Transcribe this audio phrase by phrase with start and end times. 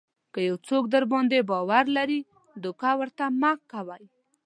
[0.33, 2.19] که یو څوک درباندې باور لري
[2.63, 4.03] دوکه ورته مه کوئ.